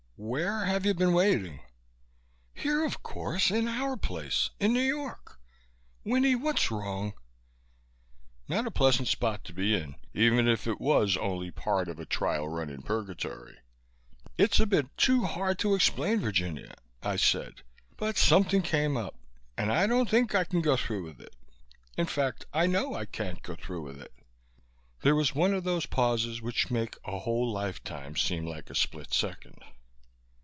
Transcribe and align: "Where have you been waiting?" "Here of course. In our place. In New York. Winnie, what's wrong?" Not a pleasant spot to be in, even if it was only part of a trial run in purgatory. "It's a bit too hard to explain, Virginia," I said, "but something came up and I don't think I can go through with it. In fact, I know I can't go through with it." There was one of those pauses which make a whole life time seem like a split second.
"Where 0.23 0.65
have 0.65 0.85
you 0.85 0.93
been 0.93 1.13
waiting?" 1.13 1.61
"Here 2.53 2.85
of 2.85 3.01
course. 3.01 3.49
In 3.49 3.67
our 3.67 3.97
place. 3.97 4.51
In 4.59 4.71
New 4.71 4.79
York. 4.79 5.39
Winnie, 6.03 6.35
what's 6.35 6.69
wrong?" 6.69 7.13
Not 8.47 8.67
a 8.67 8.71
pleasant 8.71 9.07
spot 9.07 9.43
to 9.45 9.51
be 9.51 9.73
in, 9.75 9.95
even 10.13 10.47
if 10.47 10.67
it 10.67 10.79
was 10.79 11.17
only 11.17 11.49
part 11.49 11.87
of 11.89 11.97
a 11.97 12.05
trial 12.05 12.47
run 12.47 12.69
in 12.69 12.83
purgatory. 12.83 13.57
"It's 14.37 14.59
a 14.59 14.67
bit 14.67 14.95
too 14.95 15.23
hard 15.23 15.57
to 15.57 15.73
explain, 15.73 16.19
Virginia," 16.19 16.75
I 17.01 17.15
said, 17.15 17.63
"but 17.97 18.15
something 18.15 18.61
came 18.61 18.95
up 18.95 19.15
and 19.57 19.71
I 19.73 19.87
don't 19.87 20.07
think 20.07 20.35
I 20.35 20.43
can 20.43 20.61
go 20.61 20.77
through 20.77 21.03
with 21.03 21.19
it. 21.19 21.35
In 21.97 22.05
fact, 22.05 22.45
I 22.53 22.67
know 22.67 22.93
I 22.93 23.05
can't 23.05 23.41
go 23.41 23.55
through 23.55 23.81
with 23.81 23.99
it." 23.99 24.13
There 25.01 25.15
was 25.15 25.33
one 25.33 25.55
of 25.55 25.63
those 25.63 25.87
pauses 25.87 26.43
which 26.43 26.69
make 26.69 26.95
a 27.05 27.17
whole 27.17 27.51
life 27.51 27.83
time 27.83 28.15
seem 28.15 28.45
like 28.45 28.69
a 28.69 28.75
split 28.75 29.15
second. 29.15 29.57